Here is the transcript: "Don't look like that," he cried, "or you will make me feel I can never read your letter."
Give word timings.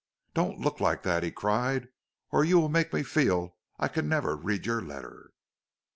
"Don't 0.33 0.57
look 0.57 0.79
like 0.79 1.03
that," 1.03 1.21
he 1.21 1.29
cried, 1.29 1.89
"or 2.31 2.43
you 2.43 2.59
will 2.59 2.69
make 2.69 2.91
me 2.91 3.03
feel 3.03 3.57
I 3.77 3.87
can 3.87 4.09
never 4.09 4.35
read 4.35 4.65
your 4.65 4.81
letter." 4.81 5.31